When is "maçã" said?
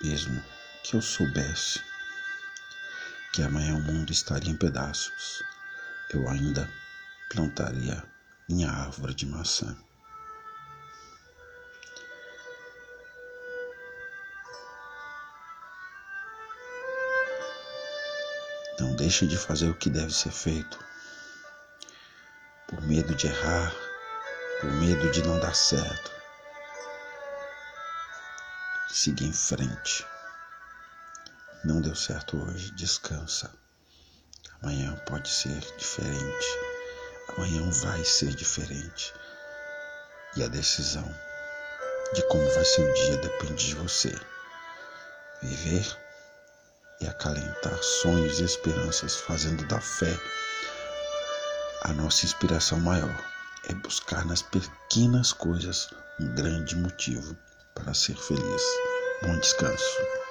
9.26-9.76